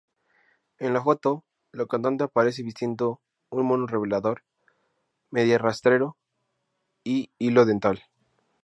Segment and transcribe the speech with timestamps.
[0.79, 4.43] En la foto, la cantante aparece vistiendo un mono revelador,
[5.29, 6.17] media-arrastrero
[7.03, 8.03] y hilo dental.